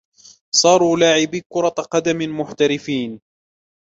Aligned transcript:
صاروا 0.51 0.97
لاعبِي 0.97 1.41
كرة 1.49 1.69
قدمٍ 1.91 2.39
محترفين. 2.39 3.19